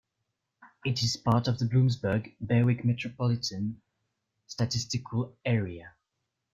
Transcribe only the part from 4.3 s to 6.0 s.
Statistical Area.